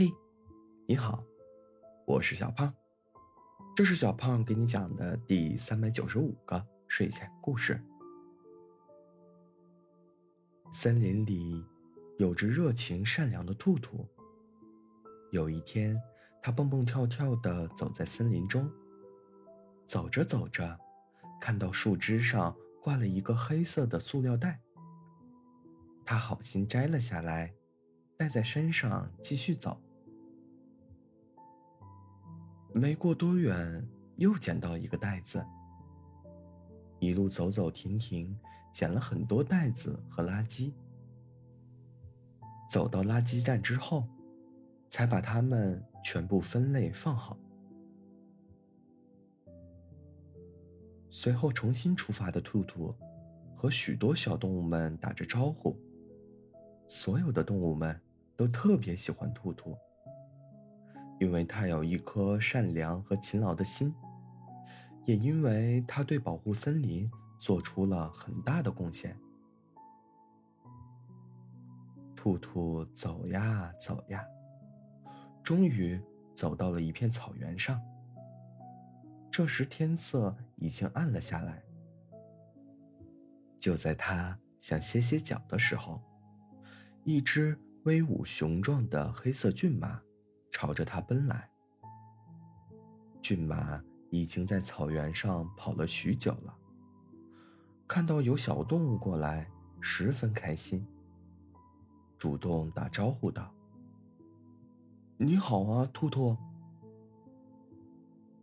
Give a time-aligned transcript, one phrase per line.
[0.00, 0.10] 嘿，
[0.86, 1.22] 你好，
[2.06, 2.72] 我是小胖，
[3.76, 7.78] 这是小胖给你讲的第三百九十五个睡前故事。
[10.72, 11.62] 森林里
[12.16, 14.08] 有只热情善良的兔兔。
[15.32, 16.00] 有一天，
[16.42, 18.72] 它蹦蹦跳跳的走在森林中，
[19.84, 20.80] 走着走着，
[21.38, 24.62] 看到树枝上挂了一个黑色的塑料袋，
[26.06, 27.52] 它好心摘了下来。
[28.16, 29.80] 带在身上继续走，
[32.72, 35.44] 没过多远，又捡到一个袋子。
[36.98, 38.38] 一路走走停停，
[38.72, 40.72] 捡了很多袋子和垃圾。
[42.70, 44.08] 走到垃圾站之后，
[44.88, 47.36] 才把它们全部分类放好。
[51.08, 52.94] 随后重新出发的兔兔，
[53.56, 55.76] 和许多小动物们打着招呼。
[56.86, 58.00] 所有的动物们。
[58.36, 59.76] 都特别喜欢兔兔，
[61.20, 63.94] 因为他有一颗善良和勤劳的心，
[65.04, 67.08] 也因为他对保护森林
[67.38, 69.16] 做出了很大的贡献。
[72.16, 74.24] 兔兔走呀走呀，
[75.42, 76.00] 终于
[76.34, 77.80] 走到了一片草原上。
[79.30, 81.62] 这时天色已经暗了下来。
[83.58, 86.02] 就在他想歇歇脚的时候，
[87.04, 87.56] 一只。
[87.84, 90.02] 威武雄壮的黑色骏马
[90.50, 91.48] 朝着他奔来。
[93.22, 96.54] 骏马已经在草原上跑了许久了，
[97.86, 99.48] 看到有小动物过来，
[99.80, 100.86] 十分开心，
[102.18, 103.52] 主动打招呼道
[105.18, 106.36] ：“你好啊，兔兔。”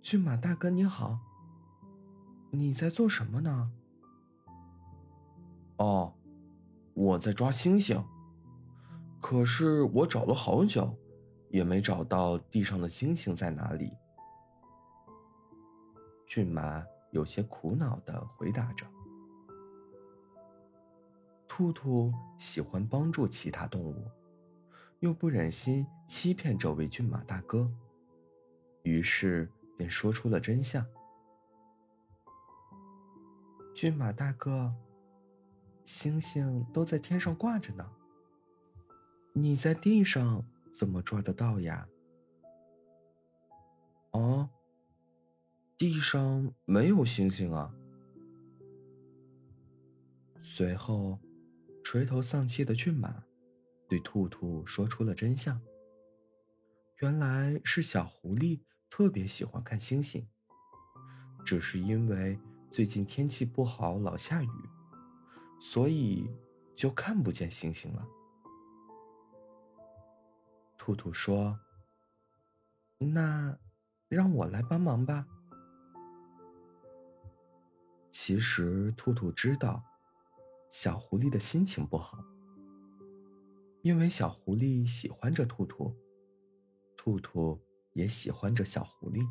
[0.00, 1.18] 骏马大哥你好，
[2.50, 3.72] 你在做什么呢？
[5.76, 6.14] 哦，
[6.94, 8.02] 我在抓星星。
[9.20, 10.96] 可是我找了好久，
[11.50, 13.92] 也没找到地上的星星在哪里。
[16.26, 18.86] 骏马有些苦恼的回答着。
[21.46, 24.10] 兔兔喜欢帮助其他动物，
[25.00, 27.68] 又不忍心欺骗这位骏马大哥，
[28.82, 30.86] 于是便说出了真相。
[33.74, 34.72] 骏马大哥，
[35.84, 37.90] 星星都在天上挂着呢。
[39.32, 41.88] 你在地上怎么抓得到呀？
[44.10, 44.50] 啊，
[45.76, 47.74] 地上没有星星啊。
[50.36, 51.18] 随后，
[51.84, 53.24] 垂头丧气的骏马
[53.88, 55.60] 对兔兔说出了真相。
[56.98, 60.26] 原来是小狐狸特别喜欢看星星，
[61.44, 62.38] 只是因为
[62.70, 64.48] 最近天气不好，老下雨，
[65.60, 66.28] 所以
[66.74, 68.06] 就看不见星星了。
[70.88, 71.60] 兔兔说
[72.96, 73.58] ：“那，
[74.08, 75.26] 让我来帮忙吧。”
[78.10, 79.84] 其实，兔兔知道，
[80.70, 82.24] 小狐狸的心情不好，
[83.82, 85.94] 因为小狐狸喜欢着兔兔，
[86.96, 87.60] 兔兔
[87.92, 89.28] 也喜欢着小狐狸，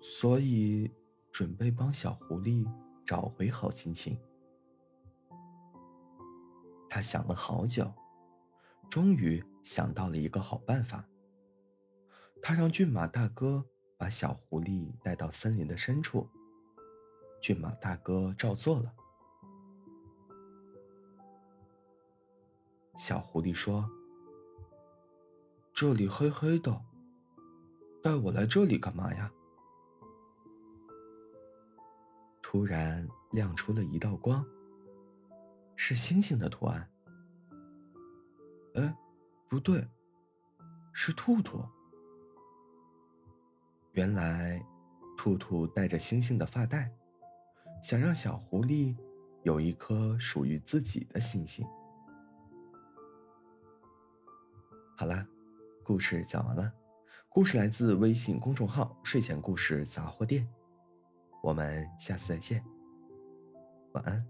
[0.00, 0.90] 所以
[1.30, 2.68] 准备帮小狐狸
[3.06, 4.18] 找回好心情。
[6.90, 7.88] 他想了好久。
[8.90, 11.04] 终于想到了一个好办法。
[12.40, 13.64] 他让骏马大哥
[13.96, 16.28] 把小狐狸带到森林的深处。
[17.40, 18.92] 骏马大哥照做了。
[22.96, 23.90] 小狐狸说
[25.74, 26.80] ：“这里黑黑的，
[28.02, 29.32] 带我来这里干嘛呀？”
[32.40, 34.46] 突然亮出了一道光，
[35.74, 36.88] 是星星的图案。
[38.74, 38.96] 哎，
[39.54, 39.86] 不对，
[40.92, 41.64] 是兔兔。
[43.92, 44.60] 原来，
[45.16, 46.92] 兔兔带着星星的发带，
[47.80, 48.96] 想让小狐狸
[49.44, 51.64] 有一颗属于自己的星星。
[54.96, 55.24] 好啦，
[55.84, 56.72] 故事讲完了。
[57.28, 60.52] 故事来自微信公众号“睡前故事杂货店”。
[61.44, 62.60] 我们下次再见，
[63.92, 64.26] 晚安。